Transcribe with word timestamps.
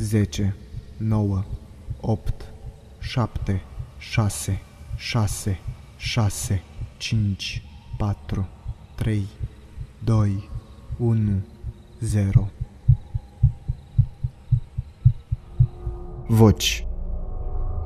10, 0.00 0.54
9, 0.96 1.44
8, 2.00 2.32
7, 2.98 3.62
6, 3.98 4.60
6, 4.96 5.60
6, 5.96 6.62
5, 6.96 7.62
4, 7.96 8.48
3, 8.94 9.26
2, 10.04 10.48
1, 10.98 11.42
0. 12.00 12.48
Voci. 16.26 16.86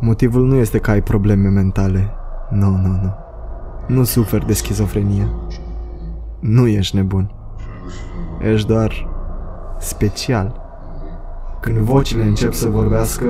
Motivul 0.00 0.46
nu 0.46 0.54
este 0.54 0.78
că 0.78 0.90
ai 0.90 1.02
probleme 1.02 1.48
mentale. 1.48 2.10
Nu, 2.50 2.70
nu, 2.76 2.88
nu. 2.88 3.14
Nu 3.88 4.04
suferi 4.04 4.46
de 4.46 4.52
schizofrenie. 4.52 5.28
Nu 6.40 6.66
ești 6.66 6.96
nebun. 6.96 7.30
Ești 8.40 8.66
doar 8.66 9.08
special. 9.78 10.63
Când 11.64 11.76
vocile 11.76 12.22
încep 12.22 12.52
să 12.52 12.68
vorbească, 12.68 13.26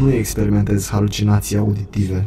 nu 0.00 0.12
experimentezi 0.12 0.90
halucinații 0.90 1.56
auditive. 1.56 2.26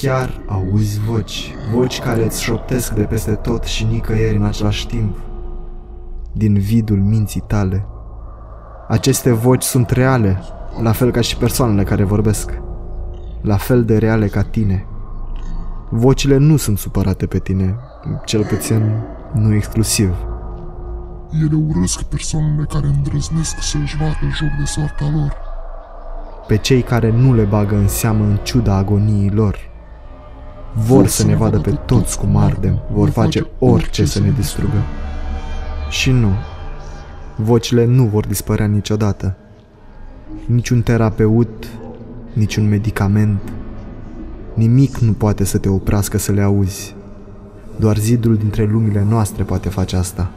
Chiar 0.00 0.40
auzi 0.46 1.00
voci, 1.00 1.54
voci 1.74 2.00
care 2.00 2.24
îți 2.24 2.42
șoptesc 2.42 2.92
de 2.94 3.02
peste 3.02 3.30
tot 3.30 3.64
și 3.64 3.84
nicăieri 3.84 4.36
în 4.36 4.44
același 4.44 4.86
timp. 4.86 5.16
Din 6.32 6.58
vidul 6.58 6.96
minții 6.96 7.44
tale. 7.46 7.86
Aceste 8.88 9.32
voci 9.32 9.62
sunt 9.62 9.90
reale, 9.90 10.38
la 10.82 10.92
fel 10.92 11.10
ca 11.10 11.20
și 11.20 11.36
persoanele 11.36 11.82
care 11.82 12.04
vorbesc. 12.04 12.60
La 13.40 13.56
fel 13.56 13.84
de 13.84 13.98
reale 13.98 14.26
ca 14.26 14.42
tine. 14.42 14.86
Vocile 15.90 16.36
nu 16.36 16.56
sunt 16.56 16.78
supărate 16.78 17.26
pe 17.26 17.38
tine, 17.38 17.76
cel 18.24 18.44
puțin 18.44 18.82
nu 19.32 19.54
exclusiv. 19.54 20.31
Ele 21.40 21.64
urăsc 21.68 22.02
persoanele 22.02 22.66
care 22.68 22.86
îndrăznesc 22.86 23.56
să-și 23.60 23.96
bată 23.96 24.26
joc 24.38 24.48
de 24.58 24.64
soarta 24.64 25.10
lor. 25.14 25.36
Pe 26.46 26.56
cei 26.56 26.82
care 26.82 27.10
nu 27.10 27.34
le 27.34 27.42
bagă 27.42 27.74
în 27.74 27.88
seamă 27.88 28.24
în 28.24 28.38
ciuda 28.42 28.76
agoniei 28.76 29.30
lor. 29.30 29.58
Vor 30.72 31.06
să 31.06 31.26
ne 31.26 31.36
vadă 31.36 31.58
pe 31.58 31.70
toți 31.70 32.18
cum 32.18 32.36
ardem, 32.36 32.82
vor 32.92 33.10
face 33.10 33.46
orice 33.58 34.04
să 34.04 34.20
ne 34.20 34.30
distrugă. 34.30 34.82
Și 35.90 36.10
nu, 36.10 36.30
vocile 37.36 37.84
nu 37.84 38.04
vor 38.04 38.26
dispărea 38.26 38.66
niciodată. 38.66 39.36
Niciun 40.46 40.82
terapeut, 40.82 41.66
niciun 42.32 42.68
medicament, 42.68 43.40
nimic 44.54 44.96
nu 44.96 45.12
poate 45.12 45.44
să 45.44 45.58
te 45.58 45.68
oprească 45.68 46.18
să 46.18 46.32
le 46.32 46.42
auzi. 46.42 46.94
Doar 47.76 47.96
zidul 47.96 48.36
dintre 48.36 48.64
lumile 48.64 49.06
noastre 49.08 49.42
poate 49.42 49.68
face 49.68 49.96
asta. 49.96 50.30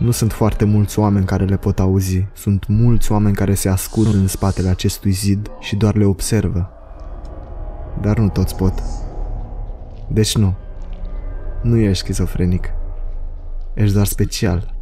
Nu 0.00 0.10
sunt 0.10 0.32
foarte 0.32 0.64
mulți 0.64 0.98
oameni 0.98 1.26
care 1.26 1.44
le 1.44 1.56
pot 1.56 1.80
auzi, 1.80 2.26
sunt 2.34 2.66
mulți 2.66 3.12
oameni 3.12 3.34
care 3.34 3.54
se 3.54 3.68
ascund 3.68 4.14
în 4.14 4.26
spatele 4.26 4.68
acestui 4.68 5.10
zid 5.10 5.50
și 5.58 5.76
doar 5.76 5.94
le 5.94 6.04
observă. 6.04 6.70
Dar 8.00 8.18
nu 8.18 8.28
toți 8.28 8.56
pot. 8.56 8.82
Deci 10.08 10.36
nu. 10.36 10.54
Nu 11.62 11.76
ești 11.76 12.02
schizofrenic. 12.02 12.68
Ești 13.74 13.94
doar 13.94 14.06
special. 14.06 14.74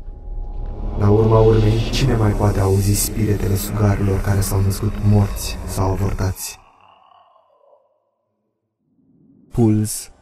La 0.98 1.10
urma 1.10 1.38
urmei, 1.38 1.90
cine 1.92 2.16
mai 2.16 2.30
poate 2.30 2.60
auzi 2.60 3.04
spiritele 3.04 3.54
sugarilor 3.54 4.20
care 4.20 4.40
s-au 4.40 4.60
născut 4.60 4.92
morți 5.04 5.56
sau 5.66 5.90
avortați? 5.90 6.58
Puls 9.52 10.12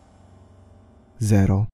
0 1.19 1.67